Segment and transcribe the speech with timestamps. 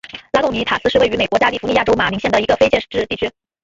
[0.33, 3.29] 拉贡尼塔斯是位于美国加利福尼亚州马林县的一个非建制地区。